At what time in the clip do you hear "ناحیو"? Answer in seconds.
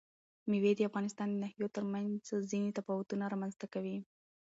1.43-1.73